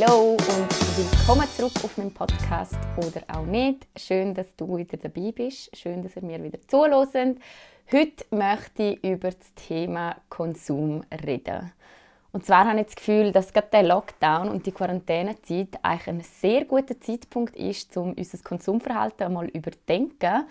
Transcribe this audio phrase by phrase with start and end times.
[0.00, 3.88] Hallo und willkommen zurück auf meinem Podcast oder auch nicht.
[3.96, 5.76] Schön, dass du wieder dabei bist.
[5.76, 7.14] Schön, dass ihr mir wieder zuhört.
[7.90, 11.72] Heute möchte ich über das Thema Konsum reden.
[12.30, 16.20] Und zwar habe ich das Gefühl, dass gerade der Lockdown und die Quarantänezeit eigentlich ein
[16.20, 20.44] sehr guter Zeitpunkt ist, um unser Konsumverhalten einmal überdenken,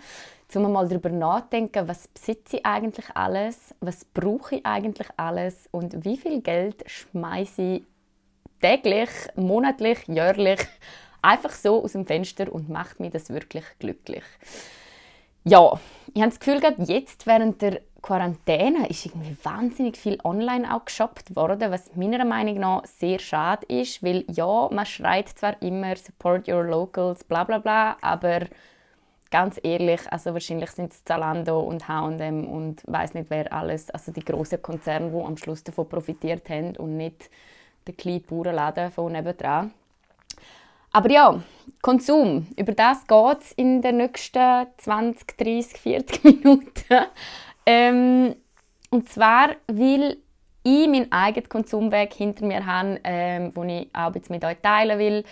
[0.54, 6.04] um einmal darüber nachdenken, was besitze ich eigentlich alles, was brauche ich eigentlich alles und
[6.04, 7.82] wie viel Geld schmeiße ich
[8.60, 10.60] täglich, monatlich, jährlich
[11.22, 14.24] einfach so aus dem Fenster und macht mich das wirklich glücklich.
[15.44, 15.80] Ja,
[16.14, 20.84] ich habe das Gefühl, gerade jetzt während der Quarantäne ist irgendwie wahnsinnig viel online auch
[20.84, 25.96] geshoppt worden, was meiner Meinung nach sehr schade ist, weil ja, man schreit zwar immer
[25.96, 28.40] Support your locals, bla bla bla, aber
[29.30, 34.12] ganz ehrlich, also wahrscheinlich sind es Zalando und H&M und weiß nicht wer alles, also
[34.12, 37.30] die großen Konzerne, die am Schluss davon profitiert haben und nicht
[37.88, 39.72] der kleine Bauernladen von nebenan.
[40.92, 41.42] Aber ja,
[41.82, 47.06] Konsum, über das geht es in den nächsten 20, 30, 40 Minuten.
[47.66, 48.36] ähm,
[48.90, 50.16] und zwar, weil
[50.62, 54.98] ich meinen eigenen Konsumweg hinter mir habe, ähm, den ich auch jetzt mit euch teilen
[54.98, 55.24] will.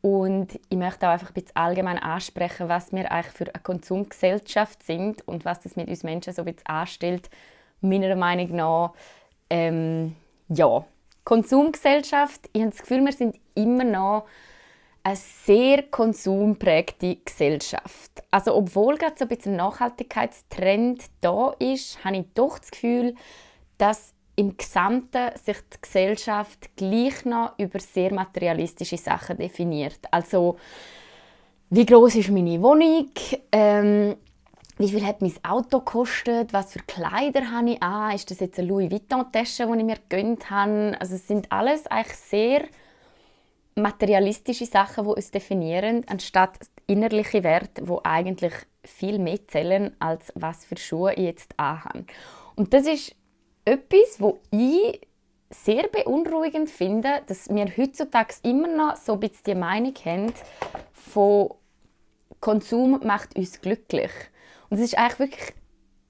[0.00, 4.82] Und ich möchte auch einfach ein bisschen allgemein ansprechen, was wir eigentlich für eine Konsumgesellschaft
[4.82, 7.30] sind und was das mit uns Menschen so ein bisschen anstellt.
[7.80, 8.92] Meiner Meinung nach,
[9.48, 10.16] ähm,
[10.48, 10.84] ja,
[11.24, 14.26] Konsumgesellschaft, ich habe das Gefühl, wir sind immer noch
[15.04, 18.22] eine sehr konsumprägte Gesellschaft.
[18.30, 23.14] Also obwohl gerade so ein bisschen Nachhaltigkeitstrend da ist, habe ich doch das Gefühl,
[23.78, 30.00] dass im Gesamten sich die Gesellschaft gleich noch über sehr materialistische Sachen definiert.
[30.10, 30.56] Also
[31.70, 33.10] wie groß ist meine Wohnung?
[33.50, 34.16] Ähm,
[34.82, 36.52] wie viel hat mein Auto gekostet?
[36.52, 38.14] Was für Kleider habe ich an?
[38.14, 40.96] Ist das jetzt eine Louis Vuitton-Tasche, die ich mir gegönnt habe?
[40.98, 42.64] Also es sind alles eigentlich sehr
[43.76, 48.52] materialistische Sachen, die uns definieren, anstatt innerliche Werte, wo eigentlich
[48.84, 52.04] viel mehr zählen, als was für Schuhe ich jetzt anhabe.
[52.56, 53.14] Und das ist
[53.64, 55.00] etwas, wo ich
[55.50, 60.32] sehr beunruhigend finde, dass wir heutzutage immer noch so ein bisschen die Meinung haben,
[60.92, 61.54] von
[62.40, 64.10] Konsum macht uns glücklich.
[64.72, 65.52] Und das ist eigentlich wirklich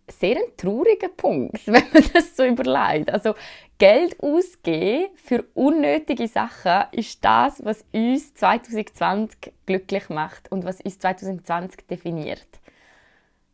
[0.06, 3.10] sehr ein trauriger Punkt, wenn man das so überlegt.
[3.10, 3.34] Also
[3.76, 10.96] Geld ausgeben für unnötige Sachen ist das, was uns 2020 glücklich macht und was uns
[11.00, 12.46] 2020 definiert.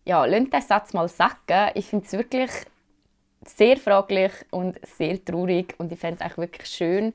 [0.04, 1.70] Ja, lasst den Satz mal sacken.
[1.72, 2.50] Ich finde es wirklich
[3.46, 7.14] sehr fraglich und sehr traurig und ich fände es auch wirklich schön,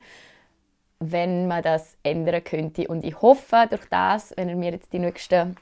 [0.98, 2.88] wenn man das ändern könnte.
[2.88, 5.54] Und ich hoffe durch das, wenn ihr mir jetzt die nächsten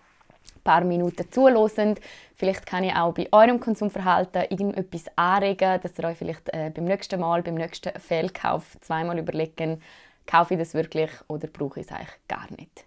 [0.65, 1.97] paar Minuten zuhören.
[2.34, 6.84] Vielleicht kann ich auch bei eurem Konsumverhalten irgendetwas anregen, dass ihr euch vielleicht äh, beim
[6.84, 9.81] nächsten Mal, beim nächsten Fehlkauf zweimal überlegen,
[10.27, 12.84] kaufe ich das wirklich oder brauche ich es eigentlich gar nicht.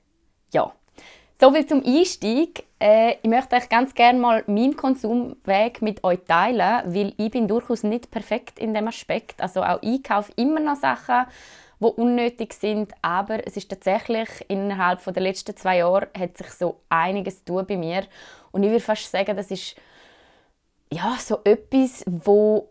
[0.53, 0.73] Ja,
[1.39, 2.65] soviel zum Einstieg.
[2.79, 7.47] Äh, ich möchte euch ganz gerne mal meinen Konsumweg mit euch teilen, weil ich bin
[7.47, 9.41] durchaus nicht perfekt in dem Aspekt.
[9.41, 11.25] Also auch ich kaufe immer noch Sachen,
[11.79, 12.93] die unnötig sind.
[13.01, 17.77] Aber es ist tatsächlich innerhalb der letzten zwei Jahre hat sich so einiges tun bei
[17.77, 18.03] mir.
[18.51, 19.75] Und ich würde fast sagen, das ist
[20.91, 22.69] ja so etwas, wo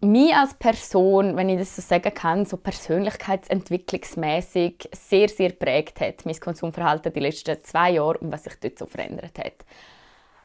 [0.00, 6.26] mich als Person, wenn ich das so sagen kann, so persönlichkeitsentwicklungsmäßig sehr, sehr prägt hat,
[6.26, 9.64] mein Konsumverhalten die letzten zwei Jahre und was sich dort so verändert hat.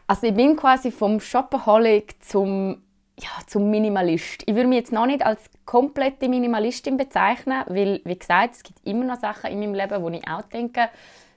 [0.06, 2.84] Also ich bin quasi vom Shopaholic zum
[3.20, 4.44] ja, zum Minimalist.
[4.46, 8.80] Ich würde mich jetzt noch nicht als komplette Minimalistin bezeichnen, weil, wie gesagt, es gibt
[8.86, 10.90] immer noch Sachen in meinem Leben, wo ich auch denke,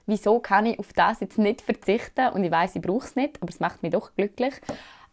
[0.05, 3.41] wieso kann ich auf das jetzt nicht verzichten und ich weiß, ich brauche es nicht,
[3.41, 4.53] aber es macht mich doch glücklich.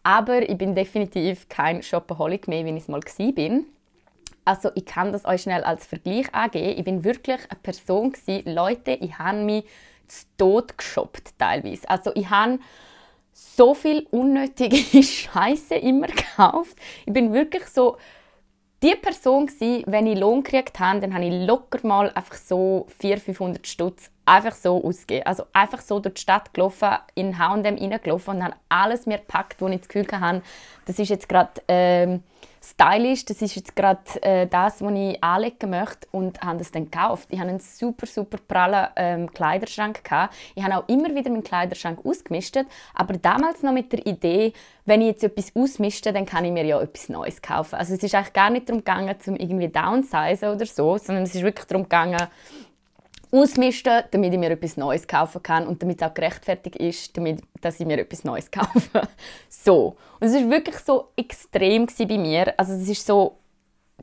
[0.03, 3.01] Aber ich bin definitiv kein Shopaholic mehr, wie ich es mal
[3.33, 3.65] bin.
[4.45, 6.77] Also ich kann das euch schnell als Vergleich angeben.
[6.77, 9.65] Ich bin wirklich eine Person gewesen, Leute, ich habe mich
[10.07, 11.89] zu Tod geshoppt teilweise.
[11.89, 12.59] Also ich habe
[13.33, 16.77] so viel unnötige Scheiße immer gekauft.
[17.05, 17.97] Ich bin wirklich so
[18.81, 22.87] die Person gewesen, wenn ich Lohn gekriegt habe, dann habe ich locker mal einfach so
[22.99, 25.25] 400, 500 Stutz einfach so ausgegeben.
[25.25, 29.61] Also einfach so durch die Stadt gelaufen, in H&M reingelaufen und habe alles mir gepackt,
[29.61, 30.41] wo ich das Gefühl hatte,
[30.85, 32.23] das ist jetzt gerade ähm,
[32.61, 36.85] stylisch, das ist jetzt gerade äh, das, was ich anlegen möchte und habe das dann
[36.85, 37.27] gekauft.
[37.31, 40.03] Ich hatte einen super, super prallen ähm, Kleiderschrank.
[40.03, 40.35] Gehabt.
[40.55, 44.53] Ich habe auch immer wieder meinen Kleiderschrank ausgemistet, aber damals noch mit der Idee,
[44.85, 47.75] wenn ich jetzt etwas ausmischte, dann kann ich mir ja etwas Neues kaufen.
[47.75, 51.35] Also es ist eigentlich gar nicht darum gegangen, zum irgendwie downsizen oder so, sondern es
[51.35, 52.27] ist wirklich darum gegangen,
[53.31, 57.41] ausmisten, damit ich mir etwas Neues kaufen kann und damit es auch gerechtfertigt ist, damit,
[57.61, 59.07] dass ich mir etwas Neues kaufe.
[59.49, 59.97] so.
[60.19, 62.53] Und es war wirklich so extrem bei mir.
[62.57, 63.37] Also es ist so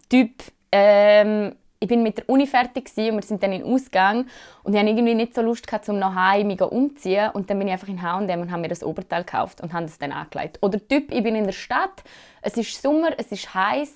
[0.08, 4.26] Typ, ähm, ich bin mit der Uni fertig und wir sind dann in den Ausgang
[4.62, 7.74] und ich hatte irgendwie nicht so Lust gehabt, nach Hause umzuziehen und dann bin ich
[7.74, 10.58] einfach in H&M und habe mir das Oberteil gekauft und habe das dann angelegt.
[10.62, 12.02] Oder Typ, ich bin in der Stadt,
[12.42, 13.92] es ist Sommer, es ist heiß,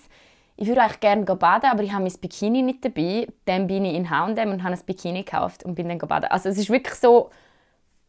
[0.61, 3.27] ich würde eigentlich gerne baden, aber ich habe mein Bikini nicht dabei.
[3.47, 6.27] Dann bin ich in H&M und habe ein Bikini gekauft und bin dann baden.
[6.31, 7.31] Also es ist wirklich so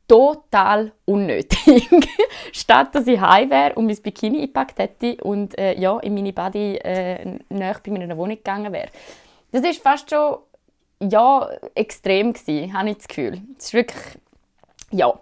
[0.06, 1.90] total unnötig.
[2.52, 6.34] Statt dass ich heim wäre und mein Bikini eingepackt hätte und äh, ja, in meine
[6.34, 8.90] Body äh, näher bei meiner Wohnung gegangen wäre.
[9.54, 10.40] Das ist fast schon
[11.00, 13.42] ja, extrem gewesen, habe ich das Gefühl.
[13.58, 14.04] Es ist wirklich,
[14.92, 15.18] ja.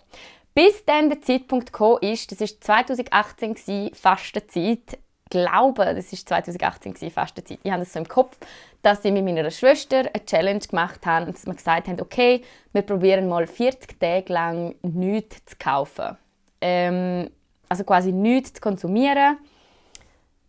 [0.55, 4.97] Bis dann der Zeitpunkt gekommen ist, das war 2018 gewesen, Fastenzeit,
[5.29, 7.59] glaube, das war 2018 gewesen, Fastenzeit.
[7.63, 8.37] Ich habe das so im Kopf,
[8.81, 12.43] dass ich mit meiner Schwester eine Challenge gemacht habe und dass wir gesagt haben, okay,
[12.73, 16.17] wir probieren mal 40 Tage lang nichts zu kaufen.
[16.61, 17.29] Ähm,
[17.67, 19.37] also quasi nichts zu konsumieren,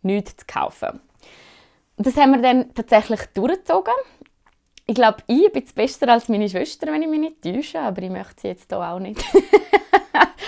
[0.01, 0.99] nichts zu kaufen.
[1.97, 3.93] Und das haben wir dann tatsächlich durchgezogen.
[4.87, 8.09] Ich glaube, ich bin besser als meine Schwester, wenn ich mich nicht täusche, aber ich
[8.09, 9.23] möchte sie jetzt hier auch nicht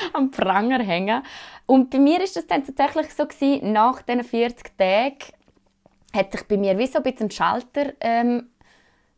[0.14, 1.24] am Pranger hängen.
[1.66, 5.18] Und bei mir ist das dann tatsächlich so gewesen, nach diesen 40 Tagen
[6.16, 8.50] hat sich bei mir wie so ein bisschen Schalter ähm,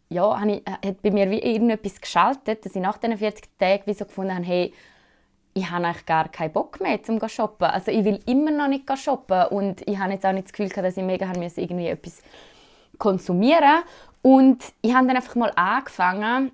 [0.10, 3.84] ja, ich, äh, hat bei mir wie irgendetwas geschaltet, dass ich nach diesen 40 Tagen
[3.86, 4.74] wie so gefunden habe, hey,
[5.54, 7.68] ich habe eigentlich gar keinen Bock mehr zum shoppen.
[7.68, 10.84] Also ich will immer noch nicht shoppen und ich habe jetzt auch nicht das Gefühl
[10.84, 12.22] dass ich mega irgendwie etwas
[12.98, 13.84] konsumieren
[14.22, 16.52] und ich habe dann einfach mal angefangen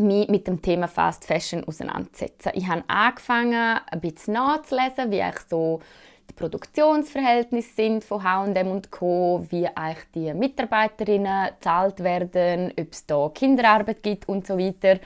[0.00, 2.52] mich mit dem Thema Fast Fashion auseinanderzusetzen.
[2.54, 5.80] Ich habe angefangen, ein bisschen nachzulesen, wie eigentlich so
[6.28, 13.06] die Produktionsverhältnisse sind von H&M und Co., wie eigentlich die Mitarbeiterinnen bezahlt werden, ob es
[13.06, 15.00] da Kinderarbeit gibt und so weiter.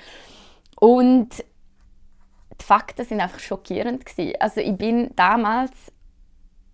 [0.79, 1.45] Und
[2.61, 4.35] die Fakten sind einfach schockierend gewesen.
[4.39, 5.73] Also ich bin damals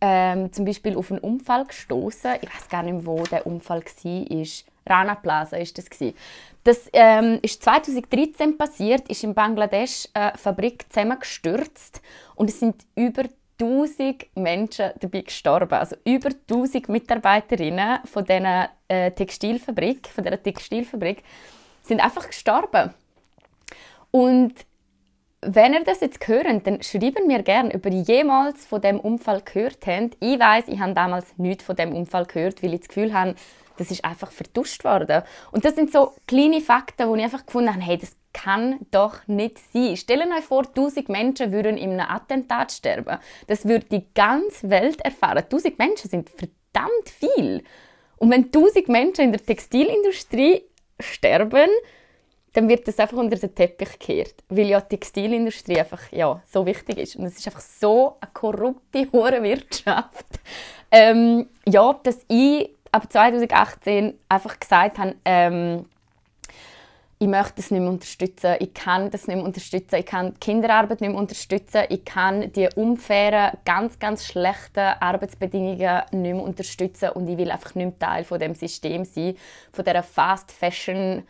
[0.01, 2.33] ähm, zum Beispiel auf einen Unfall gestoßen.
[2.43, 4.70] Ich weiß gar nicht wo der Unfall war.
[4.87, 6.17] Rana Plaza ist das gewesen.
[6.65, 12.03] Das ähm, ist 2013 passiert, ist in Bangladesch eine Fabrik zusammengestürzt
[12.35, 13.25] und es sind über
[13.61, 15.75] 1000 Menschen dabei gestorben.
[15.75, 21.23] Also über 1000 Mitarbeiterinnen von dieser äh, Textilfabrik, von dieser Textilfabrik
[21.83, 22.95] sind einfach gestorben.
[24.11, 24.55] Und
[25.43, 29.41] wenn ihr das jetzt hört, dann schreiben mir gerne, ob ihr jemals von dem Unfall
[29.41, 30.17] gehört habt.
[30.21, 33.35] Ich weiß, ich habe damals nichts von dem Unfall gehört, weil ich das Gefühl habe,
[33.81, 35.23] das ist einfach vertuscht worden.
[35.53, 39.27] Und das sind so kleine Fakten, wo ich einfach gefunden habe, hey, das kann doch
[39.27, 39.97] nicht sein.
[39.97, 43.19] Stellt euch vor, 1000 Menschen würden in einem Attentat sterben.
[43.47, 45.39] Das würde die ganze Welt erfahren.
[45.39, 47.65] 1000 Menschen sind verdammt viel.
[48.19, 50.63] Und wenn 1000 Menschen in der Textilindustrie
[51.01, 51.71] sterben,
[52.53, 56.67] dann wird das einfach unter den Teppich gekehrt, weil ja die Textilindustrie einfach ja, so
[56.67, 57.17] wichtig ist.
[57.17, 60.27] Und es ist einfach so eine korrupte Wirtschaft.
[60.91, 65.87] Ähm, ja, dass ich ab 2018 einfach gesagt habe, ähm,
[67.23, 70.41] ich möchte das nicht mehr unterstützen, ich kann das nicht mehr unterstützen, ich kann die
[70.41, 77.11] Kinderarbeit nicht mehr unterstützen, ich kann die unfairen, ganz, ganz schlechten Arbeitsbedingungen nicht mehr unterstützen
[77.11, 79.37] und ich will einfach nicht mehr Teil von dem System sein,
[79.71, 81.25] von dieser Fast Fashion,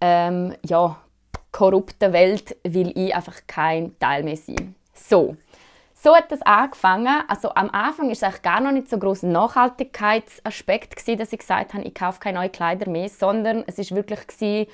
[0.00, 0.96] ähm, ja,
[1.50, 4.76] korrupten Welt will ich einfach kein Teil mehr sein.
[4.94, 5.36] So,
[6.02, 7.22] so hat das angefangen.
[7.28, 11.38] Also am Anfang ist es gar noch nicht so groß ein Nachhaltigkeitsaspekt gewesen, dass ich
[11.38, 14.66] gesagt habe, ich kaufe keine neuen Kleider mehr, sondern es ist wirklich gewesen,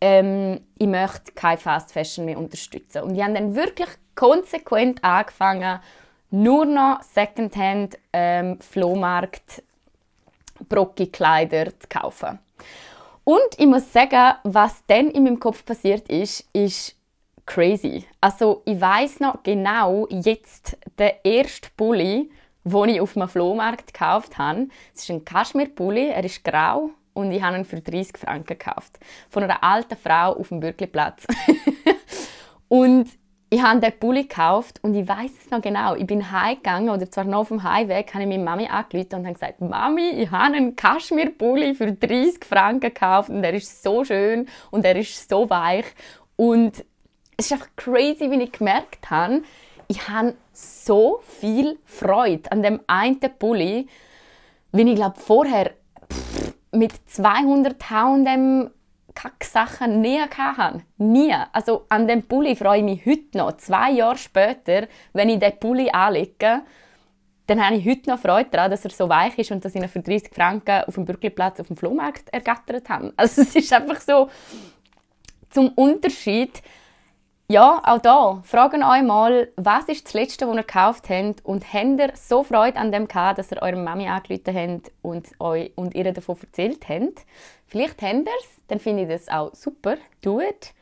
[0.00, 3.02] ähm, ich möchte keine Fast Fashion mehr unterstützen.
[3.02, 5.78] Und ich habe dann wirklich konsequent angefangen,
[6.30, 9.62] nur noch Secondhand ähm, Flohmarkt
[10.68, 12.40] Brocki Kleider zu kaufen.
[13.22, 16.96] Und ich muss sagen, was dann in meinem Kopf passiert ist, ist
[17.46, 18.04] crazy.
[18.20, 22.30] Also ich weiß noch genau jetzt der erste Pulli,
[22.64, 24.68] den ich auf einem Flohmarkt gekauft habe.
[24.94, 28.98] Es ist ein Kaschmir-Pulli, er ist grau und ich habe ihn für 30 Franken gekauft.
[29.28, 31.26] Von einer alten Frau auf dem Bürgerplatz.
[32.68, 33.08] und
[33.50, 35.94] ich habe den Pulli gekauft und ich weiß es noch genau.
[35.94, 39.32] Ich bin heimgegangen oder zwar noch auf dem Heimweg, habe ich meine Mami angerufen und
[39.32, 44.48] gesagt, Mami, ich habe einen Kaschmir-Pulli für 30 Franken gekauft und er ist so schön
[44.72, 45.84] und er ist so weich
[46.34, 46.84] und
[47.36, 49.42] es ist einfach crazy, wie ich gemerkt habe,
[49.88, 53.86] ich habe so viel Freude an dem einen Pulli,
[54.72, 55.72] wie ich glaube vorher
[56.10, 58.70] pff, mit 200 H&M
[59.14, 60.82] Kacksachen nie hatte.
[60.98, 61.34] Nie.
[61.52, 63.56] Also an dem Pulli freue ich mich heute noch.
[63.58, 66.62] Zwei Jahre später, wenn ich den Pulli anlege,
[67.46, 69.80] dann habe ich heute noch Freude daran, dass er so weich ist und dass ich
[69.80, 73.12] ihn für 30 Franken auf dem Bürgerplatz auf dem Flohmarkt ergattert habe.
[73.16, 74.28] Also es ist einfach so
[75.50, 76.62] zum Unterschied
[77.48, 81.72] ja, auch da, fragen euch mal, was ist das Letzte, was ihr gekauft habt und
[81.72, 85.72] habt ihr so Freude an dem gehabt, dass ihr eurer Mami angerufen habt und, euch,
[85.76, 87.26] und ihr davon erzählt habt?
[87.66, 90.72] Vielleicht habt ihr es, dann finde ich das auch super, tut.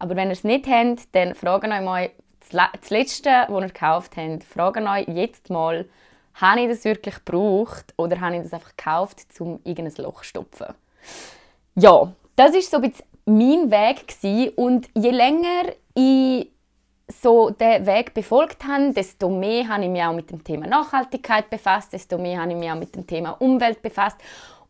[0.00, 2.10] Aber wenn ihr es nicht habt, dann fragen euch mal,
[2.50, 5.88] das Letzte, was ihr gekauft habt, fragen euch jetzt mal,
[6.34, 10.24] habe ich das wirklich gebraucht oder habe ich das einfach gekauft, um irgendein Loch zu
[10.24, 10.74] stopfen?
[11.76, 14.52] Ja, das ist so ein bisschen mein Weg gewesen.
[14.56, 16.50] und je länger ich
[17.08, 21.50] so den Weg befolgt habe, desto mehr habe ich mich auch mit dem Thema Nachhaltigkeit
[21.50, 24.16] befasst, desto mehr habe ich mich auch mit dem Thema Umwelt befasst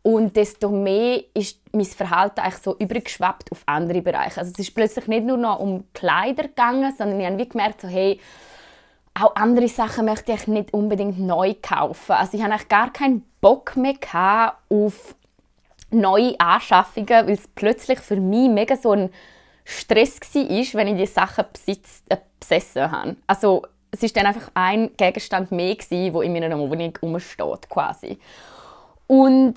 [0.03, 4.39] und desto mehr ist mein Verhalten eigentlich so übergeschwappt auf andere Bereiche.
[4.39, 7.81] Also es ist plötzlich nicht nur noch um Kleider gegangen, sondern ich habe wie gemerkt,
[7.81, 8.19] so, hey,
[9.13, 12.13] auch andere Sachen möchte ich nicht unbedingt neu kaufen.
[12.13, 15.15] Also ich habe eigentlich gar keinen Bock mehr auf
[15.91, 19.09] neue Anschaffungen, weil es plötzlich für mich mega so ein
[19.63, 23.15] Stress war, wenn ich die Sachen besitz, äh, besessen habe.
[23.27, 28.17] Also es ist dann einfach ein Gegenstand mehr gewesen, wo in meiner Wohnung rumsteht quasi.
[29.07, 29.55] Und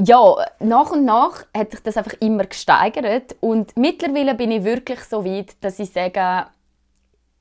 [0.00, 5.00] ja, nach und nach hat sich das einfach immer gesteigert und mittlerweile bin ich wirklich
[5.00, 6.46] so weit, dass ich sage,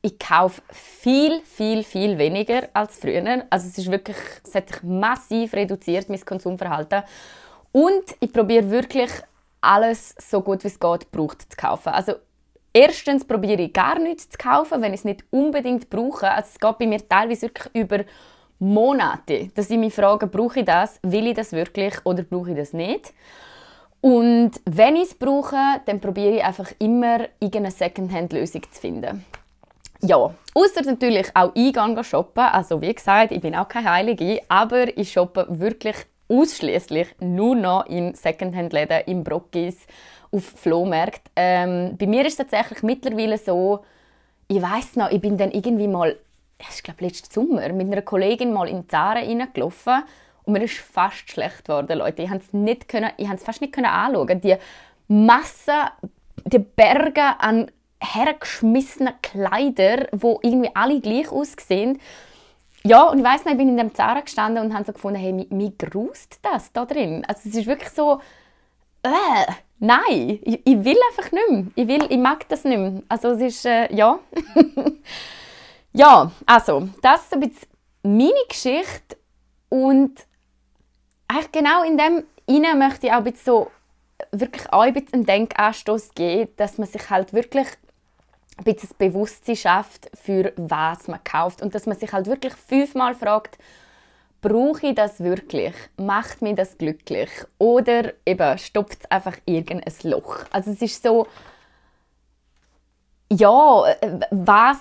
[0.01, 3.46] ich kaufe viel, viel, viel weniger als früher.
[3.50, 7.03] Also es ist wirklich, es hat sich massiv reduziert, mein Konsumverhalten.
[7.72, 9.12] Und ich probiere wirklich
[9.62, 11.90] alles so gut wie es geht braucht zu kaufen.
[11.90, 12.13] Also
[12.74, 16.30] erstens probiere ich gar nichts zu kaufen, wenn ich es nicht unbedingt brauche.
[16.30, 18.04] Also es geht bei mir teilweise wirklich über
[18.60, 22.58] Monate, dass ich mich frage, brauche ich das, will ich das wirklich oder brauche ich
[22.58, 23.13] das nicht?
[24.01, 29.25] Und wenn ich es brauche, dann probiere ich einfach immer irgendeine Secondhand-Lösung zu finden.
[30.01, 32.44] Ja, außer natürlich auch gehe shoppen.
[32.44, 35.96] Also wie gesagt, ich bin auch keine Heilige, aber ich shoppe wirklich
[36.32, 39.78] ausschließlich nur noch in Secondhand-Läden, im Brockis,
[40.32, 41.32] auf Flohmärkten.
[41.36, 43.82] Ähm, bei mir ist es tatsächlich mittlerweile so,
[44.48, 46.18] ich weiß noch, ich bin dann irgendwie mal,
[46.60, 50.04] ich glaube letzten Sommer, mit einer Kollegin mal in Zara reingelaufen
[50.44, 52.24] und mir ist fast schlecht geworden, Leute.
[52.24, 54.42] Ich konnte es fast nicht können anschauen.
[54.42, 54.56] Die
[55.08, 55.92] Masse,
[56.46, 57.70] die Berge an
[58.02, 62.00] hergeschmissenen Kleider, wo irgendwie alle gleich aussehen
[62.84, 65.20] ja, und ich weiss noch, ich bin in dem Zara gestanden und habe so gefunden,
[65.20, 67.24] hey, mich, grust das da drin.
[67.28, 68.20] Also es ist wirklich so,
[69.04, 71.66] äh, nein, ich, ich, will einfach nicht mehr.
[71.76, 73.04] Ich, will, ich mag das nicht mehr.
[73.08, 74.20] Also es ist, äh, ja.
[75.94, 77.68] ja, also, das ist ein bisschen
[78.04, 79.18] meine Geschichte
[79.70, 80.26] und
[81.28, 83.72] eigentlich genau in dem Innen möchte ich auch ein bisschen so
[84.32, 87.68] wirklich auch ein bisschen einen Denkanstoß geben, dass man sich halt wirklich
[88.62, 91.62] ein bisschen das Bewusstsein schafft, für was man kauft.
[91.62, 93.58] Und dass man sich halt wirklich fünfmal fragt,
[94.41, 95.74] brauche ich das wirklich?
[95.98, 97.30] Macht mir das glücklich?
[97.58, 100.39] Oder eben stopft es einfach irgendein Loch?
[100.51, 101.27] Also es ist so,
[103.32, 104.80] ja, äh, was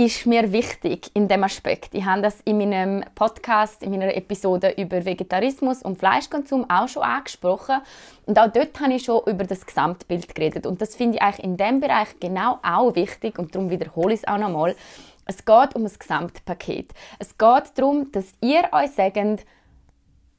[0.00, 1.92] ist mir wichtig in dem Aspekt.
[1.92, 7.02] Ich habe das in meinem Podcast, in meiner Episode über Vegetarismus und Fleischkonsum auch schon
[7.02, 7.80] angesprochen.
[8.24, 10.66] Und auch dort habe ich schon über das Gesamtbild geredet.
[10.66, 14.20] Und das finde ich eigentlich in dem Bereich genau auch wichtig und darum wiederhole ich
[14.20, 14.76] es auch nochmal.
[15.26, 16.92] Es geht um das Gesamtpaket.
[17.18, 19.44] Es geht darum, dass ihr euch sagt,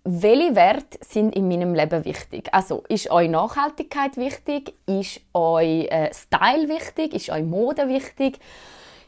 [0.05, 2.47] welche Werte sind in meinem Leben wichtig?
[2.53, 4.73] Also ist euch Nachhaltigkeit wichtig?
[4.85, 7.13] Ist euch äh, Style wichtig?
[7.13, 8.39] Ist euch Mode wichtig?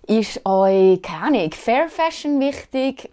[0.08, 3.12] Ist euch, keine Ahnung, Fair Fashion wichtig?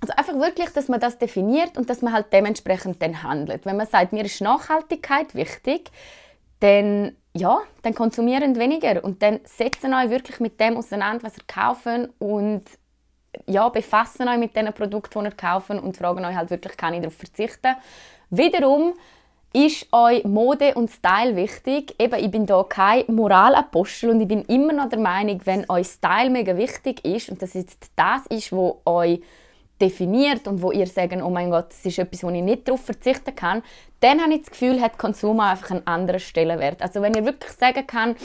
[0.00, 3.64] Also einfach wirklich, dass man das definiert und dass man halt dementsprechend dann handelt.
[3.64, 5.90] Wenn man sagt, mir ist Nachhaltigkeit wichtig,
[6.60, 11.44] dann ja, dann konsumieren weniger und dann setzen euch wirklich mit dem auseinander, was ihr
[11.46, 12.64] kaufen und
[13.46, 16.92] ja, befassen euch mit den Produkten, die ihr kaufen und fragen euch halt wirklich, kann
[16.92, 17.74] ich darauf verzichten?
[18.28, 18.94] Wiederum
[19.52, 21.94] ist euch Mode und Style wichtig?
[21.98, 25.86] Eben, ich bin da kein Moralapostel und ich bin immer noch der Meinung, wenn euch
[25.86, 29.20] Style mega wichtig ist und das jetzt das ist, wo euch
[29.80, 32.80] definiert und wo ihr sagt, oh mein Gott, das ist etwas, wo ich nicht darauf
[32.82, 33.62] verzichten kann,
[34.00, 36.80] dann habe ich das Gefühl, hat Konsum einfach einen anderen Stellenwert.
[36.80, 38.16] Also wenn ihr wirklich sagen kann,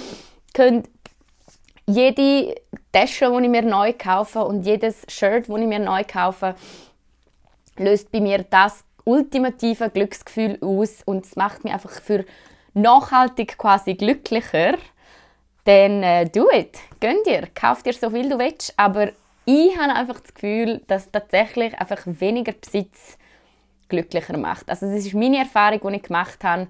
[0.53, 0.89] könnt
[1.87, 2.55] jede
[2.91, 6.55] Tasche, die ich mir neu kaufe und jedes Shirt, das ich mir neu kaufe,
[7.77, 12.25] löst bei mir das ultimative Glücksgefühl aus und es macht mich einfach für
[12.73, 14.77] nachhaltig quasi glücklicher,
[15.63, 16.77] dann äh, do it.
[16.99, 19.11] Gönn dir, kauf dir so viel du willst, aber
[19.45, 23.17] ich habe einfach das Gefühl, dass tatsächlich einfach weniger Besitz
[23.87, 24.69] glücklicher macht.
[24.69, 26.67] Also das ist meine Erfahrung, die ich gemacht habe,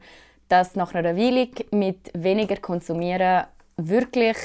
[0.47, 3.45] dass nach einer Weile mit weniger Konsumieren
[3.77, 4.37] wirklich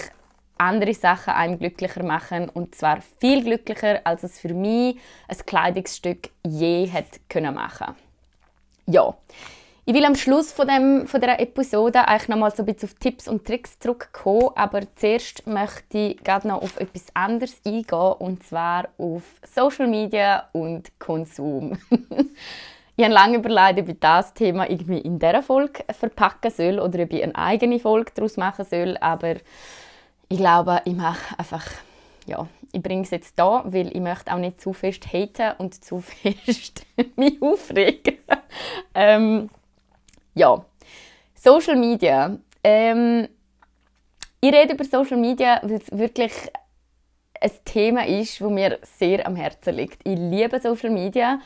[0.63, 4.97] andere Sachen einem glücklicher machen und zwar viel glücklicher, als es für mich
[5.29, 7.95] ein Kleidungsstück je hätte können machen.
[8.87, 9.15] Ja,
[9.85, 12.89] Ich will am Schluss von, dem, von dieser Episode eigentlich noch mal so ein bisschen
[12.89, 18.13] auf Tipps und Tricks zurückkommen, aber zuerst möchte ich gerade noch auf etwas anderes eingehen,
[18.21, 21.77] und zwar auf Social Media und Konsum.
[22.97, 27.03] ich habe lange überlegt, ob ich das Thema irgendwie in dieser Folge verpacken soll oder
[27.03, 29.35] ob ich eine eigene Folge daraus machen soll, aber
[30.33, 31.71] ich glaube, ich mache einfach
[32.27, 35.85] ja, ich bringe es jetzt da, weil ich möchte auch nicht zu fest haten und
[35.85, 36.87] zu fest
[37.17, 38.17] mich aufregen.
[38.95, 39.51] ähm,
[40.35, 40.65] ja,
[41.35, 42.39] Social Media.
[42.65, 43.29] Ähm,
[44.41, 46.33] ich rede über Social Media, weil es wirklich
[47.39, 50.01] ein Thema ist, das mir sehr am Herzen liegt.
[50.05, 51.41] Ich liebe Social Media.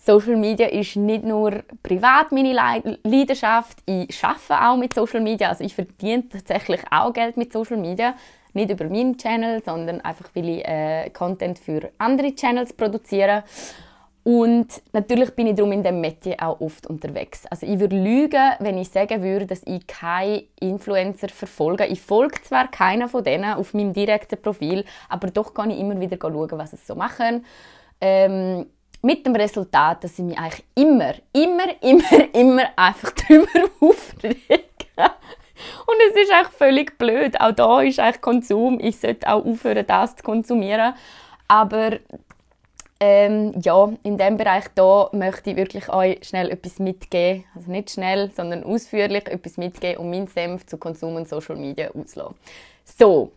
[0.00, 5.64] Social Media ist nicht nur privat meine Leidenschaft, ich arbeite auch mit Social Media, also
[5.64, 8.14] ich verdiene tatsächlich auch Geld mit Social Media.
[8.54, 13.44] Nicht über meinen Channel, sondern einfach, weil ich äh, Content für andere Channels produziere.
[14.24, 17.46] Und natürlich bin ich darum in dem Metier auch oft unterwegs.
[17.46, 21.86] Also ich würde lügen, wenn ich sagen würde, dass ich keine Influencer verfolge.
[21.86, 26.00] Ich folge zwar keiner von denen auf meinem direkten Profil, aber doch kann ich immer
[26.00, 27.44] wieder schauen, was sie so machen.
[28.00, 28.66] Ähm,
[29.02, 34.64] mit dem Resultat, dass ich mich eigentlich immer, immer, immer, immer einfach darüber aufrege.
[35.86, 37.40] Und es ist eigentlich völlig blöd.
[37.40, 38.78] Auch da ist eigentlich Konsum.
[38.80, 40.94] Ich sollte auch aufhören, das zu konsumieren.
[41.46, 41.98] Aber
[43.00, 47.90] ähm, ja, in dem Bereich da möchte ich wirklich euch schnell etwas mitgeben, also nicht
[47.90, 52.36] schnell, sondern ausführlich etwas mitgeben und meinen Senf zu Konsum und Social Media auszulassen.
[52.84, 53.32] So,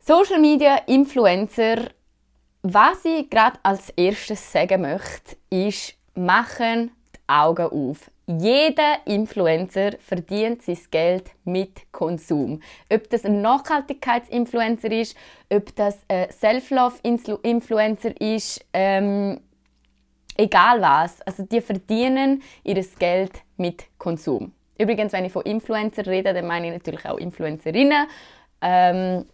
[0.00, 1.90] Social Media Influencer,
[2.62, 8.10] was ich gerade als erstes sagen möchte, ist, machen die Augen auf.
[8.26, 12.60] Jeder Influencer verdient sein Geld mit Konsum.
[12.92, 15.16] Ob das ein Nachhaltigkeitsinfluencer ist,
[15.50, 19.40] ob das ein Self-Love-Influencer ist, ähm,
[20.36, 21.22] egal was.
[21.22, 24.52] Also die verdienen ihr Geld mit Konsum.
[24.78, 28.06] Übrigens, wenn ich von Influencer rede, dann meine ich natürlich auch Influencerinnen.
[28.60, 29.24] Ähm,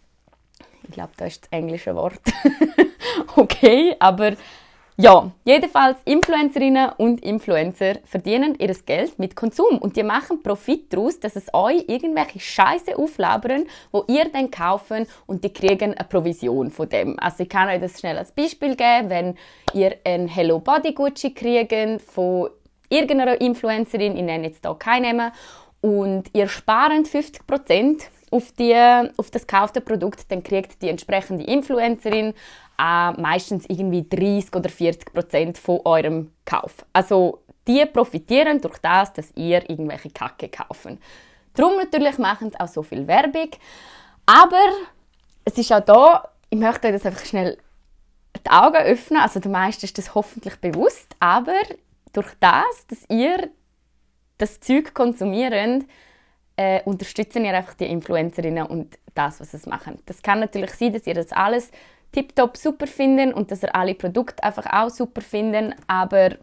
[0.87, 2.21] ich glaube, das ist das englische Wort.
[3.35, 4.33] okay, aber
[4.97, 11.19] ja, jedenfalls Influencerinnen und Influencer verdienen ihr Geld mit Konsum und die machen Profit daraus,
[11.19, 16.71] dass es euch irgendwelche Scheiße auflabern, wo ihr dann kaufen und die kriegen eine Provision
[16.71, 17.19] von dem.
[17.19, 19.37] Also ich kann euch das schnell als Beispiel geben, wenn
[19.73, 22.51] ihr ein Hello Body Gucci kriegt von
[22.87, 25.33] irgendeiner Influencerin, ich nenne jetzt hier keine Namen,
[25.81, 28.01] und ihr spart 50%
[28.35, 28.75] auf, die,
[29.17, 32.33] auf das gekaufte Produkt, dann kriegt die entsprechende Influencerin
[32.77, 36.85] auch meistens irgendwie 30 oder 40 Prozent von eurem Kauf.
[36.91, 40.99] Also die profitieren durch das, dass ihr irgendwelche Kacke kaufen.
[41.53, 43.49] Darum natürlich machen sie auch so viel Werbung.
[44.25, 44.61] Aber
[45.45, 47.57] es ist auch da, ich möchte euch das einfach schnell
[48.45, 49.21] die Augen öffnen.
[49.21, 51.15] Also der meisten ist das hoffentlich bewusst.
[51.19, 51.55] Aber
[52.11, 53.49] durch das, dass ihr
[54.37, 55.85] das Zeug konsumiert,
[56.57, 59.99] äh, unterstützen ihr einfach die Influencerinnen und das, was sie machen.
[60.05, 61.71] Das kann natürlich sein, dass ihr das alles
[62.11, 65.75] tiptop super finden und dass ihr alle Produkte einfach auch super finden.
[65.87, 66.35] Aber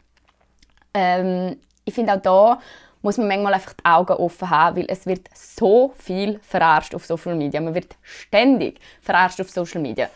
[0.94, 2.60] ähm, ich finde auch da
[3.02, 7.04] muss man manchmal einfach die Augen offen haben, weil es wird so viel verarscht auf
[7.04, 7.60] Social Media.
[7.60, 10.08] Man wird ständig verarscht auf Social Media.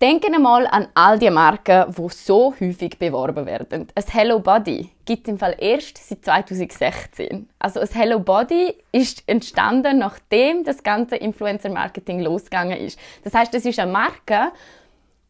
[0.00, 3.86] Denken einmal an all die Marken, die so häufig beworben werden.
[3.94, 7.48] Ein Hello Body gibt es im Fall erst seit 2016.
[7.60, 12.98] Also ein Hello Body ist entstanden, nachdem das ganze Influencer-Marketing losgegangen ist.
[13.22, 14.50] Das heißt, es ist eine Marke,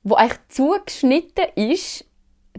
[0.02, 2.06] die eigentlich zugeschnitten ist,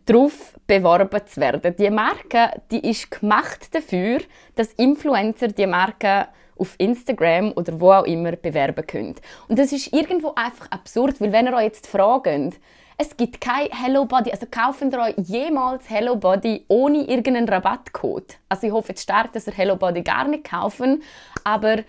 [0.06, 1.76] darauf beworben zu werden.
[1.76, 4.20] Die Marke, die ist gemacht dafür,
[4.56, 9.22] dass Influencer die Marke auf Instagram oder wo auch immer bewerben könnt.
[9.48, 12.60] Und das ist irgendwo einfach absurd, weil wenn ihr euch jetzt fragt,
[12.98, 18.38] es gibt kein Hello Body, also kaufen ihr euch jemals Hello Body ohne irgendeinen Rabattcode.
[18.48, 21.04] Also ich hoffe jetzt stark, dass ihr Hello Body gar nicht kaufen,
[21.44, 21.80] aber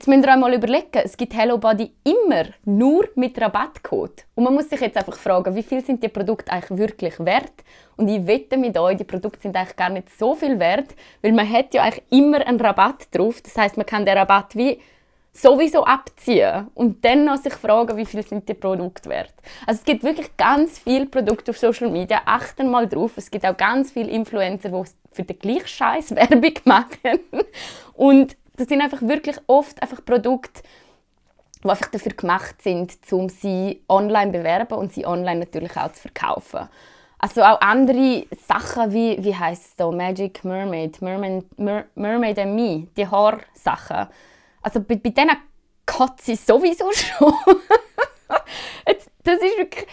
[0.00, 4.24] Jetzt müsst ihr einmal überlegen, es gibt Hello Body immer nur mit Rabattcode.
[4.34, 7.52] Und man muss sich jetzt einfach fragen, wie viel sind die Produkte eigentlich wirklich wert?
[7.98, 11.32] Und ich wette mit euch, die Produkte sind eigentlich gar nicht so viel wert, weil
[11.32, 13.42] man hat ja eigentlich immer einen Rabatt drauf.
[13.42, 14.80] Das heißt, man kann den Rabatt wie
[15.34, 19.34] sowieso abziehen und dann noch sich fragen, wie viel sind die Produkte wert.
[19.66, 22.22] Also es gibt wirklich ganz viele Produkte auf Social Media.
[22.24, 23.12] Achten mal drauf.
[23.16, 24.82] Es gibt auch ganz viele Influencer, die
[25.12, 27.20] für den gleichen Scheiß Werbung machen.
[27.92, 30.62] Und das sind einfach wirklich oft einfach Produkte,
[31.64, 35.92] die einfach dafür gemacht sind, um sie online zu bewerben und sie online natürlich auch
[35.92, 36.68] zu verkaufen.
[37.18, 42.54] Also auch andere Sachen wie, wie heißt es da, Magic Mermaid, Mermaid, Mer, Mermaid and
[42.54, 44.08] Me, die Haarsachen.
[44.62, 45.36] Also bei, bei denen
[45.86, 47.34] kotze ich sowieso schon.
[48.84, 49.86] das ist wirklich,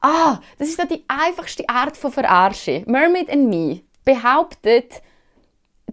[0.00, 2.84] ah, das ist so die einfachste Art von Verarschen.
[2.86, 5.02] Mermaid and Me behauptet,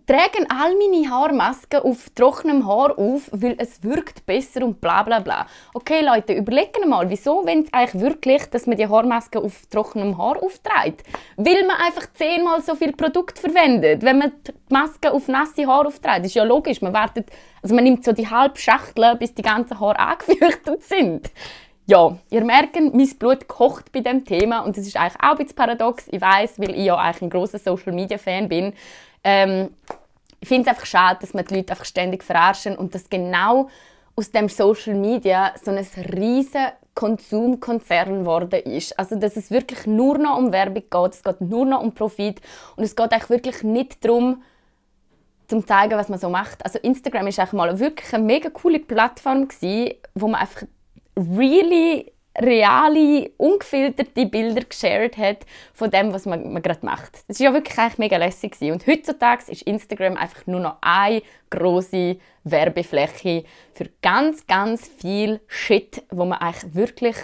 [0.05, 5.19] tragen all meine Haarmasken auf trockenem Haar auf, weil es wirkt besser und bla bla
[5.19, 5.47] bla.
[5.73, 10.41] Okay Leute, überlegen mal, wieso wollen eigentlich wirklich, dass man die Haarmaske auf trockenem Haar
[10.41, 11.03] aufträgt?
[11.37, 15.87] Weil man einfach zehnmal so viel Produkt verwendet, wenn man die Maske auf nasse Haar
[15.87, 16.25] aufträgt.
[16.25, 17.29] Ist ja logisch, man wartet,
[17.61, 21.31] also man nimmt so die halbe Schachtel, bis die ganzen Haare angefürchtet sind.
[21.87, 25.37] Ja, ihr merkt, mein Blut kocht bei dem Thema und das ist eigentlich auch ein
[25.37, 26.07] bisschen paradox.
[26.09, 28.73] Ich weiß, weil ich ja eigentlich ein großer Social Media Fan bin.
[29.23, 29.69] Ähm,
[30.39, 33.69] ich finde es einfach schade, dass man die Leute einfach ständig verarschen und dass genau
[34.15, 38.97] aus dem Social Media so ein riesen Konsumkonzern geworden ist.
[38.97, 42.41] Also dass es wirklich nur noch um Werbung geht, es geht nur noch um Profit
[42.77, 44.41] und es geht eigentlich wirklich nicht darum,
[45.47, 46.65] zum zu zeigen, was man so macht.
[46.65, 50.63] Also Instagram ist eigentlich mal wirklich eine mega coole Plattform gewesen, wo man einfach
[51.17, 57.23] really reale, ungefilterte Bilder geshared hat von dem, was man, man gerade macht.
[57.27, 58.51] Das war ja wirklich eigentlich mega lässig.
[58.51, 58.73] Gewesen.
[58.73, 66.03] Und heutzutage ist Instagram einfach nur noch eine große Werbefläche für ganz, ganz viel Shit,
[66.09, 67.15] wo man eigentlich wirklich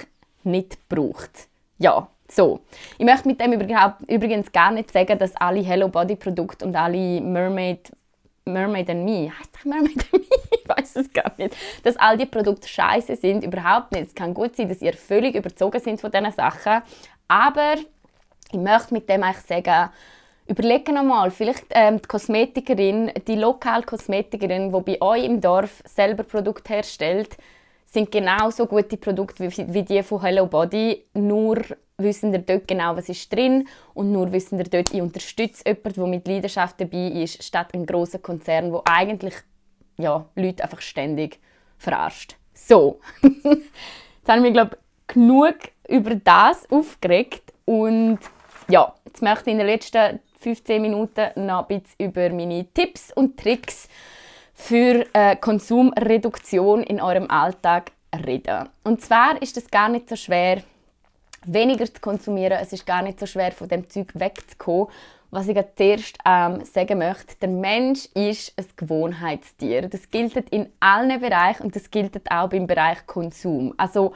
[0.44, 1.48] nicht braucht.
[1.78, 2.62] Ja, so.
[2.98, 7.20] Ich möchte mit dem übrigens gar nicht sagen, dass alle Hello Body Produkte und alle
[7.20, 7.92] Mermaid
[8.46, 10.20] Mermaid and Me, heißt doch Mermaid and Me?
[10.52, 11.56] Ich weiß es gar nicht.
[11.84, 14.08] Dass all die Produkte scheiße sind, überhaupt nicht.
[14.08, 16.82] Es kann gut sein, dass ihr völlig überzogen sind von diesen Sachen.
[17.28, 17.76] Aber
[18.52, 19.90] ich möchte mit dem eigentlich sagen,
[20.48, 26.24] überlege nochmal, vielleicht ähm, die Kosmetikerin, die lokale Kosmetikerin, die bei euch im Dorf selber
[26.24, 27.38] Produkte herstellt,
[27.86, 31.62] sind genauso gute Produkte wie, wie die von Hello Body, nur
[32.04, 35.94] wissen ihr dort genau, was ist drin und nur wissen ihr dort, ich unterstütze jemanden,
[35.94, 39.36] der mit Leidenschaft dabei ist, statt ein großer Konzern, wo eigentlich
[39.98, 41.40] ja, Leute einfach ständig
[41.78, 42.36] verarscht.
[42.54, 45.56] So, jetzt haben wir glaube genug
[45.88, 48.20] über das aufgeregt und
[48.68, 53.12] ja, jetzt möchte ich in den letzten 15 Minuten noch ein bisschen über meine Tipps
[53.14, 53.88] und Tricks
[54.54, 57.92] für äh, Konsumreduktion in eurem Alltag
[58.26, 58.70] reden.
[58.84, 60.64] Und zwar ist es gar nicht so schwer,
[61.46, 62.60] weniger zu konsumieren.
[62.62, 64.88] Es ist gar nicht so schwer, von dem Zeug wegzukommen.
[65.34, 69.88] Was ich zuerst ähm, sagen möchte, der Mensch ist ein Gewohnheitstier.
[69.88, 73.74] Das gilt in allen Bereichen und das gilt auch beim Bereich Konsum.
[73.78, 74.14] Also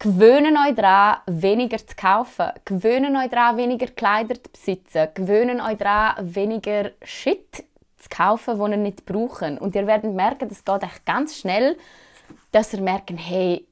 [0.00, 2.50] gewöhnen euch daran, weniger zu kaufen.
[2.64, 5.06] Gewöhnen euch daran, weniger Kleider zu besitzen.
[5.14, 7.64] Gewöhnen euch daran, weniger Shit
[7.98, 9.56] zu kaufen, den ihr nicht brauchen.
[9.56, 11.78] Und ihr werdet merken, das geht echt ganz schnell,
[12.50, 13.64] dass ihr merkt, hey,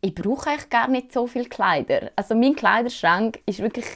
[0.00, 2.10] ich brauche eigentlich gar nicht so viele Kleider.
[2.16, 3.86] Also mein Kleiderschrank ist wirklich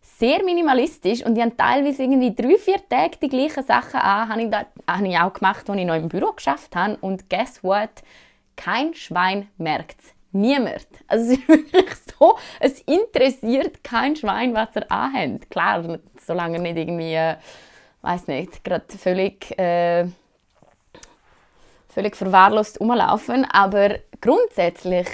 [0.00, 4.28] sehr minimalistisch und ich habe teilweise irgendwie drei, vier Tage die gleichen Sachen an.
[4.28, 6.96] Habe ich, da, habe ich auch gemacht, als ich noch im Büro geschafft habe.
[7.00, 7.90] Und guess what?
[8.56, 10.14] Kein Schwein merkt es.
[10.32, 10.86] Niemand.
[11.06, 15.48] Also es ist wirklich so, es interessiert kein Schwein, was er anhat.
[15.50, 17.36] Klar, solange er nicht irgendwie, äh,
[18.02, 19.58] weiß nicht, gerade völlig...
[19.58, 20.06] Äh,
[21.94, 25.06] völlig verwahrlost rumlaufen, aber grundsätzlich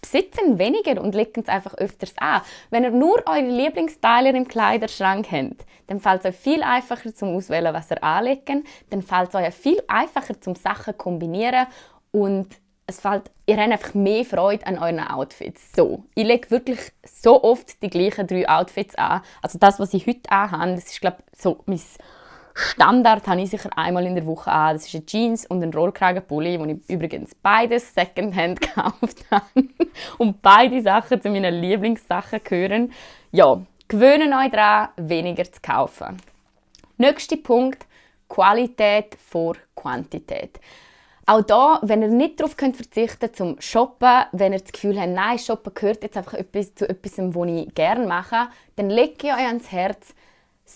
[0.00, 2.40] besitzen weniger und legen es einfach öfters an.
[2.70, 7.36] Wenn ihr nur eure Lieblingsteile im Kleiderschrank habt, dann fällt es euch viel einfacher zum
[7.36, 8.64] Auswählen, was ihr anlegen.
[8.90, 11.66] Dann fällt es euch viel einfacher zum Sachen kombinieren
[12.10, 12.48] und
[12.86, 15.72] es fällt, ihr habt einfach mehr Freude an euren Outfits.
[15.74, 19.22] So, ich lege wirklich so oft die gleichen drei Outfits an.
[19.40, 21.80] Also das, was ich heute anhabe, das ist glaube so mein
[22.54, 24.74] Standard habe ich sicher einmal in der Woche an.
[24.74, 29.68] Das ist eine Jeans und ein Rollkragenpulli, wo ich übrigens beides Secondhand gekauft habe.
[30.18, 32.92] und beide Sachen zu meinen Lieblingssachen gehören.
[33.30, 36.16] Ja, gewöhnen euch daran, weniger zu kaufen.
[36.98, 37.86] Nächster Punkt,
[38.28, 40.60] Qualität vor Quantität.
[41.24, 45.12] Auch da, wenn ihr nicht darauf könnt verzichten zum Shoppen, wenn ihr das Gefühl habt,
[45.12, 49.34] nein, Shoppen gehört jetzt einfach etwas zu etwas, was ich gerne mache, dann legt ihr
[49.34, 50.14] euch ans Herz,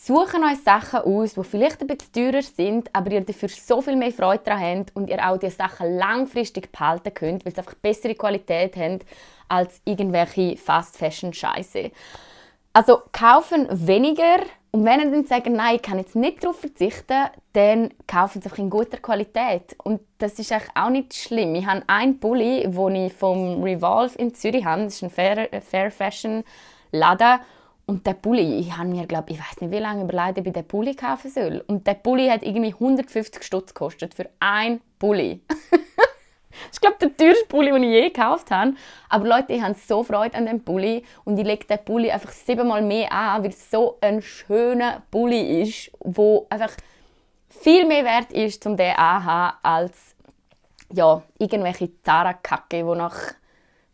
[0.05, 3.97] Suchen euch Sachen aus, die vielleicht ein bisschen teurer sind, aber ihr dafür so viel
[3.97, 7.75] mehr Freude daran habt und ihr auch diese Sachen langfristig behalten könnt, weil sie einfach
[7.75, 9.01] bessere Qualität haben
[9.49, 11.91] als irgendwelche Fast-Fashion-Scheiße.
[12.73, 14.41] Also kaufen weniger
[14.77, 18.51] und wenn ihr dann sagt, nein, ich kann jetzt nicht darauf verzichten, dann kaufen sie
[18.61, 19.75] in guter Qualität.
[19.83, 21.55] Und das ist eigentlich auch nicht schlimm.
[21.55, 24.85] Ich habe einen Pulli, den ich vom Revolve in Zürich habe.
[24.85, 26.45] Das ist ein Fair, Fair Fashion
[26.93, 27.41] Laden.
[27.89, 30.53] Und der Pulli, ich habe mir, glaube ich, weiß nicht, wie lange überlegt, ob ich
[30.53, 31.63] den Pulli kaufen soll.
[31.69, 35.41] Und der Pulli hat irgendwie 150 Stutz gekostet für ein Pulli.
[35.49, 35.59] das
[36.73, 38.75] ist, glaube der teuerste Pulli, den ich je gekauft habe.
[39.09, 42.33] Aber Leute, ich habe so Freude an dem Pulli und ich lege den Pulli einfach
[42.33, 46.73] siebenmal mehr an, weil es so ein schöner Pulli ist, wo einfach
[47.49, 50.17] viel mehr wert ist, um den anzuhaben, als
[50.93, 53.35] ja, irgendwelche Zara-Kacke, die nach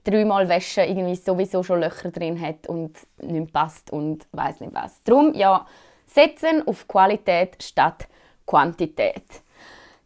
[0.05, 5.03] dreimal waschen irgendwie sowieso schon Löcher drin hat und nicht passt und weiß nicht was.
[5.05, 5.67] Darum, ja,
[6.07, 8.07] Setzen auf Qualität statt
[8.47, 9.25] Quantität.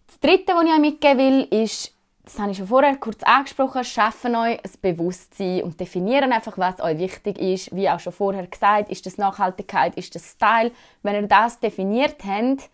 [0.06, 1.92] Das Dritte, was ich euch mitgeben will, ist,
[2.24, 6.80] das habe ich schon vorher kurz angesprochen, schaffen euch ein Bewusstsein und definieren einfach, was
[6.80, 7.74] euch wichtig ist.
[7.74, 10.72] Wie auch schon vorher gesagt, ist das Nachhaltigkeit, ist das Style.
[11.02, 12.68] Wenn ihr das definiert habt,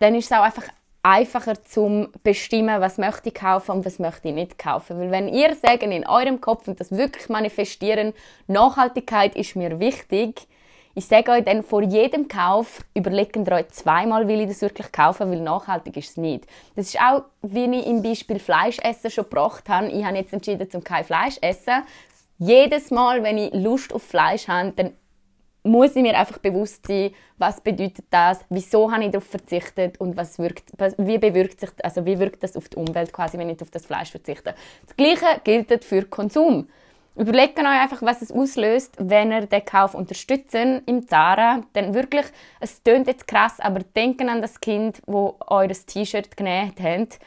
[0.00, 0.68] dann ist es auch einfach
[1.04, 4.98] einfacher zum bestimmen, was möchte ich kaufen und was möchte ich nicht kaufen.
[4.98, 8.14] Weil wenn ihr sagen in eurem Kopf und das wirklich manifestieren,
[8.46, 10.48] Nachhaltigkeit ist mir wichtig,
[10.96, 15.30] ich sage euch dann vor jedem Kauf, überlegt euch zweimal, will ich das wirklich kaufen,
[15.30, 16.46] weil nachhaltig ist es nicht.
[16.76, 19.88] Das ist auch, wie ich im Beispiel Fleischessen schon gebracht habe.
[19.88, 21.82] Ich habe jetzt entschieden, zum kein Fleisch essen.
[22.38, 24.92] Jedes Mal, wenn ich Lust auf Fleisch habe, dann
[25.64, 30.16] muss ich mir einfach bewusst sein, was bedeutet das, wieso habe ich darauf verzichtet und
[30.16, 33.60] was wirkt, wie bewirkt sich, also wie wirkt das auf die Umwelt quasi, wenn ich
[33.60, 34.54] auf das Fleisch verzichte.
[34.86, 36.68] Das Gleiche gilt für Konsum.
[37.16, 41.62] Überlegt euch einfach, was es auslöst, wenn ihr den Kauf unterstützen im Zara.
[41.74, 42.26] Denn wirklich,
[42.58, 47.20] es klingt jetzt krass, aber denken an das Kind, wo eures T-Shirt genäht hat.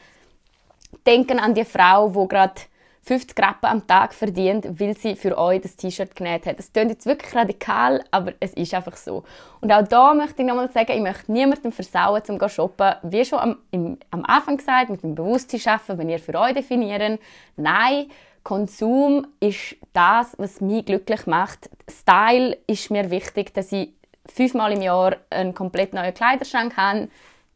[1.06, 2.60] Denken an die Frau, wo gerade
[3.08, 6.58] 50 Rappen am Tag verdient, weil sie für euch das T-Shirt genäht hat.
[6.58, 9.24] Das klingt jetzt wirklich radikal, aber es ist einfach so.
[9.62, 12.96] Und auch da möchte ich nochmal sagen, ich möchte niemandem versauen, zum zu shoppen.
[13.02, 16.52] Wie schon am, im, am Anfang gesagt, mit dem Bewusstsein schaffen, wenn ihr für euch
[16.52, 17.18] definieren.
[17.56, 18.10] Nein,
[18.42, 21.70] Konsum ist das, was mich glücklich macht.
[21.90, 23.88] Style ist mir wichtig, dass ich
[24.26, 27.08] fünfmal im Jahr einen komplett neuen Kleiderschrank habe.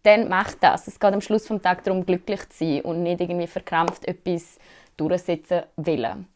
[0.03, 0.89] Dann macht das.
[0.89, 4.59] Es geht am Schluss des Tages darum, glücklich zu sein und nicht irgendwie verkrampft etwas
[4.97, 6.27] durchsetzen wollen.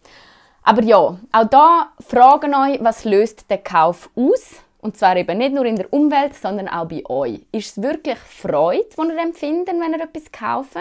[0.63, 4.61] Aber ja, auch da fragen euch, was löst der Kauf aus?
[4.81, 7.41] Und zwar eben nicht nur in der Umwelt, sondern auch bei euch.
[7.53, 10.77] Ist es wirklich Freude, die ihr empfindet, wenn ihr etwas kauft?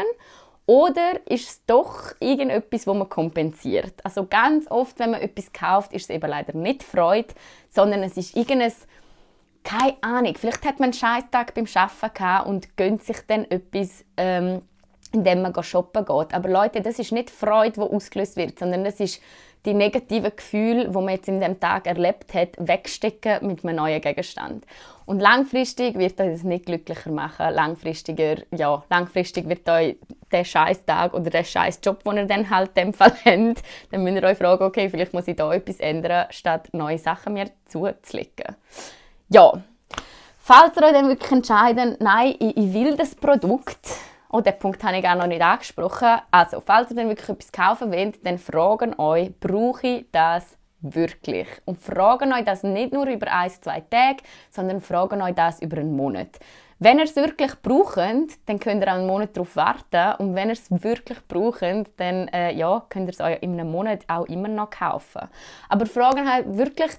[0.68, 3.94] Oder ist es doch irgendetwas, wo man kompensiert?
[4.04, 7.34] Also ganz oft, wenn man etwas kauft, ist es eben leider nicht Freude,
[7.70, 8.74] sondern es ist irgendein,
[9.64, 14.64] keine Ahnung, vielleicht hat man einen Scheißtag beim Arbeiten und gönnt sich dann etwas, ähm,
[15.15, 16.34] indem man shoppen geht.
[16.34, 19.21] Aber Leute, das ist nicht Freude, die ausgelöst wird, sondern das ist
[19.65, 23.99] die negativen Gefühle, die man jetzt in dem Tag erlebt hat, wegstecken mit einem neuen
[23.99, 24.63] Gegenstand.
[25.06, 27.54] Und langfristig wird euch das nicht glücklicher machen.
[27.54, 29.97] Langfristiger, ja, langfristig wird euch
[30.32, 33.63] der scheiß Tag oder der scheiß Job, den ihr dann halt in dem Fall habt,
[33.91, 37.34] dann müsst ihr euch fragen, okay, vielleicht muss ich da etwas ändern, statt neue Sachen
[37.34, 38.56] mir zuzulegen.
[39.30, 39.54] Ja,
[40.39, 43.88] falls ihr euch dann wirklich entscheiden, nein, ich, ich will das Produkt,
[44.38, 46.19] Oh, den Punkt habe ich auch noch nicht angesprochen.
[46.30, 51.48] Also, falls ihr dann wirklich etwas kaufen wollt, dann fragen euch, brauche ich das wirklich?
[51.63, 55.78] Und fragen euch das nicht nur über ein, zwei Tage, sondern fragen euch das über
[55.78, 56.38] einen Monat.
[56.80, 60.15] Wenn ihr es wirklich braucht, dann könnt ihr einen Monat darauf warten.
[60.17, 63.71] Und wenn ihr es wirklich braucht, dann äh, ja, könnt ihr es euch in einem
[63.71, 65.30] Monat auch immer noch kaufen.
[65.69, 66.91] Aber fragen halt wirklich,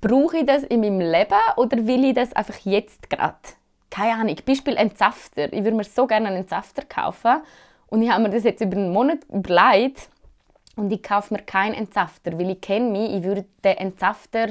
[0.00, 3.36] brauche ich das in meinem Leben oder will ich das einfach jetzt gerade?
[3.90, 5.52] Keine Ahnung, Beispiel Entsafter.
[5.52, 7.42] Ich würde mir so gerne einen Entsafter kaufen
[7.88, 10.08] und ich habe mir das jetzt über einen Monat überlegt
[10.76, 14.48] und ich kaufe mir keinen Entsafter, weil ich kenne mich, ich würde den Entsafter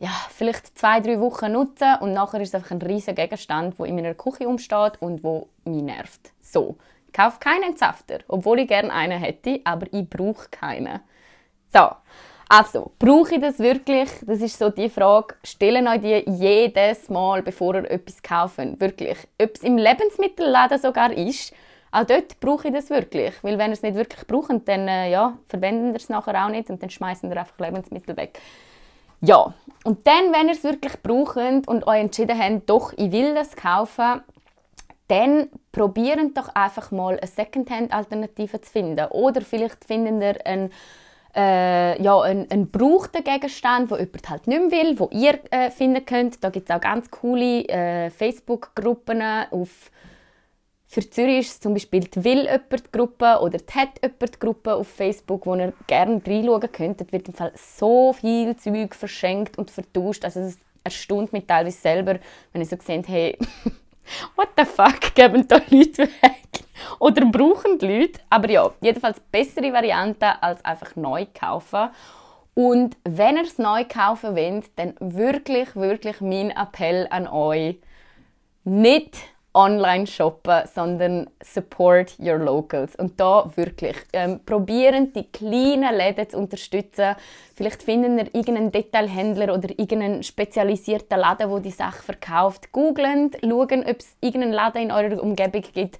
[0.00, 3.86] ja, vielleicht zwei, drei Wochen nutzen und nachher ist es einfach ein riesiger Gegenstand, der
[3.86, 6.32] in meiner Küche umsteht und wo mich nervt.
[6.40, 11.00] So, ich kaufe keinen Entsafter, obwohl ich gerne einen hätte, aber ich brauche keinen.
[11.72, 11.90] So,
[12.56, 14.08] also, brauche ich das wirklich?
[14.24, 15.34] Das ist so die Frage.
[15.42, 18.58] Stellen euch die jedes Mal, bevor ihr etwas kauft.
[18.58, 19.18] Wirklich.
[19.42, 21.52] Ob es im Lebensmittelladen sogar ist,
[21.90, 23.34] auch dort brauche ich das wirklich.
[23.42, 26.48] Weil wenn ihr es nicht wirklich braucht, dann äh, ja, verwenden ihr es nachher auch
[26.48, 28.38] nicht und dann schmeißen ihr einfach Lebensmittel weg.
[29.20, 33.34] Ja, und dann, wenn ihr es wirklich braucht und euch entschieden habt, doch, ich will
[33.34, 34.22] das kaufen,
[35.08, 39.06] dann probiert doch einfach mal eine Secondhand-Alternative zu finden.
[39.06, 40.70] Oder vielleicht findet ihr einen
[41.36, 45.70] äh, ja, ein, ein gebrauchter Gegenstand, wo jemand halt nicht mehr will, wo ihr äh,
[45.70, 46.42] finden könnt.
[46.42, 49.22] Da gibt es auch ganz coole äh, Facebook-Gruppen
[50.94, 54.76] für Zürich ist es zum Beispiel die Will jemand Gruppe oder die Hat jemand Gruppe
[54.76, 57.00] auf Facebook, wo ihr gerne reinschauen könnt.
[57.00, 60.24] Dort wird im Fall so viel Zeug verschenkt und vertauscht.
[60.24, 62.20] Also es erstaunt mich teilweise selber,
[62.52, 63.36] wenn ich so gesehen hey,
[64.36, 66.64] what the fuck, geben da Leute weg?
[66.98, 68.20] Oder brauchen die Leute?
[68.30, 71.90] Aber ja, jedenfalls bessere Variante als einfach neu kaufen.
[72.54, 77.78] Und wenn ihr es neu kaufen wollt, dann wirklich, wirklich mein Appell an euch,
[78.64, 79.18] nicht
[79.54, 82.96] online shoppen, sondern support your locals.
[82.96, 87.14] Und da wirklich ähm, probieren die kleinen Läden zu unterstützen.
[87.54, 92.72] Vielleicht finden ihr irgendeinen Detailhändler oder irgendeinen spezialisierten Laden, wo die Sache verkauft.
[92.72, 95.98] Googlen, schauen, ob es irgendeinen Laden in eurer Umgebung gibt,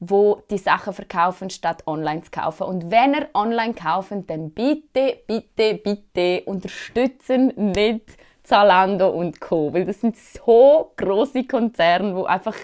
[0.00, 2.64] wo die Sachen verkaufen, statt online zu kaufen.
[2.64, 9.72] Und wenn ihr online kaufen, dann bitte, bitte, bitte unterstützen nicht Zalando und Co.
[9.72, 12.56] Weil das sind so große Konzerne, wo einfach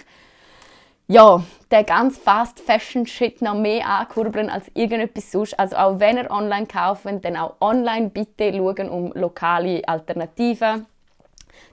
[1.13, 5.59] ja, der ganz Fast Fashion Shit noch mehr ankurbeln als irgendetwas sonst.
[5.59, 10.87] Also auch wenn ihr online kauft, dann auch online bitte schauen um lokale Alternativen.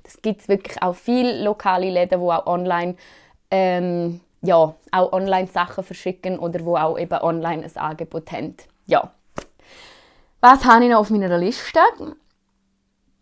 [0.02, 2.96] Das gibt es wirklich auch viele lokale Läden, wo auch online
[3.50, 8.56] ähm, ja, auch online Sachen verschicken oder wo auch eben online ein Angebot haben.
[8.86, 9.10] Ja.
[10.40, 11.80] Was habe ich noch auf meiner Liste?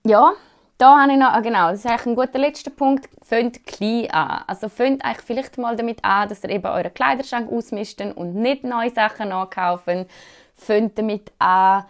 [0.05, 0.33] Ja,
[0.79, 4.11] da habe ich noch, ah, genau, das ist eigentlich ein guter letzter Punkt, fängt klein
[4.13, 4.45] an.
[4.47, 8.63] Also fängt eigentlich vielleicht mal damit an, dass ihr eben euren Kleiderschrank ausmischt und nicht
[8.63, 10.07] neue Sachen nachkaufen.
[10.55, 11.85] Fängt damit an,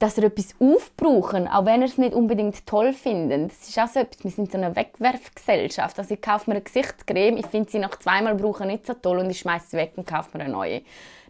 [0.00, 3.52] dass ihr etwas aufbrauchen, auch wenn ihr es nicht unbedingt toll findet.
[3.52, 5.96] Das ist auch so etwas, wir sind so eine Wegwerfgesellschaft.
[5.96, 9.18] Also ich kaufe mir eine Gesichtscreme, ich finde sie nach zweimal brauchen nicht so toll
[9.18, 10.82] und ich schmeiße sie weg und kaufe mir eine neue.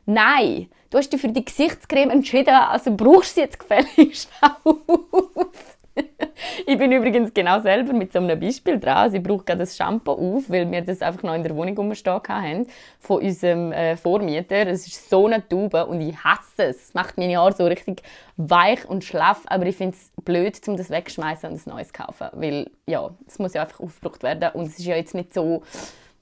[0.06, 4.30] Nein, du hast dich für die Gesichtscreme entschieden, also brauchst du sie jetzt gefälligst
[4.64, 5.71] auf.
[6.66, 9.10] ich bin übrigens genau selber mit so einem Beispiel dran.
[9.10, 12.20] Sie braucht gerade das Shampoo auf, weil wir das einfach noch in der Wohnung rumstehen
[12.28, 12.66] haben
[12.98, 14.66] von unserem äh, Vormieter.
[14.66, 16.88] Es ist so eine Tube und ich hasse es.
[16.88, 18.02] Es macht meine Haare so richtig
[18.36, 21.94] weich und schlaff, aber ich finde es blöd, um das wegzuschmeißen und ein neues zu
[21.94, 25.34] kaufen, weil ja, es muss ja einfach aufgebraucht werden und es ist ja jetzt nicht
[25.34, 25.62] so,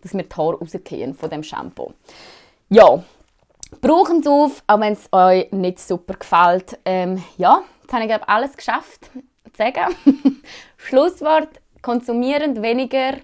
[0.02, 1.92] dass mir die Haare rausgehen von dem Shampoo.
[2.68, 3.02] Ja,
[3.80, 6.78] brauchen es auf, auch wenn es euch nicht super gefällt.
[6.84, 9.10] Ähm, ja, jetzt habe ich glaube alles geschafft
[9.60, 9.94] sagen.
[10.78, 13.16] Schlusswort, konsumierend weniger,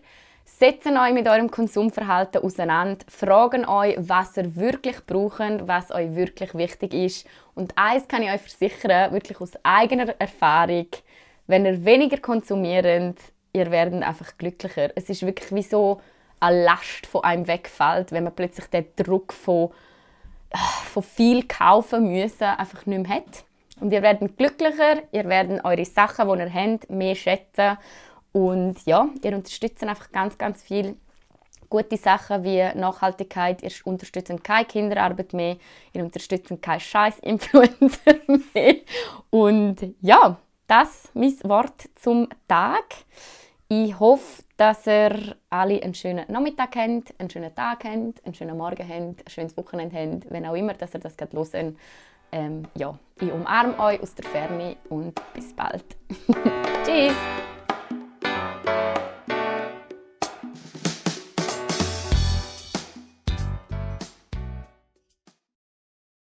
[0.44, 6.54] setzen euch mit eurem Konsumverhalten auseinander, fragen euch, was ihr wirklich braucht, was euch wirklich
[6.54, 7.26] wichtig ist.
[7.54, 10.88] Und eins kann ich euch versichern, wirklich aus eigener Erfahrung,
[11.46, 13.16] wenn ihr weniger konsumiert,
[13.52, 14.90] ihr werdet einfach glücklicher.
[14.94, 16.00] Es ist wirklich wie so
[16.40, 19.70] eine Last von einem wegfällt, wenn man plötzlich den Druck von,
[20.52, 20.58] ah,
[20.92, 23.44] von viel kaufen müssen einfach nicht mehr hat.
[23.80, 27.76] Und ihr werdet glücklicher, ihr werdet eure Sachen, die ihr habt, mehr schätzen.
[28.32, 30.96] Und ja, ihr unterstützt einfach ganz, ganz viel
[31.68, 33.62] gute Sachen wie Nachhaltigkeit.
[33.62, 35.56] Ihr unterstützt keine Kinderarbeit mehr.
[35.92, 38.14] Ihr unterstützt keine Scheiß-Influencer
[38.54, 38.76] mehr.
[39.30, 42.84] Und ja, das mein Wort zum Tag.
[43.68, 48.56] Ich hoffe, dass ihr alle einen schönen Nachmittag habt, einen schönen Tag habt, einen schönen
[48.56, 51.76] Morgen habt, ein schönes Wochenende habt, wenn auch immer, dass ihr das gerade hören
[52.32, 55.84] ähm, ja, ich umarme euch aus der Ferne und bis bald.
[56.84, 57.16] Tschüss!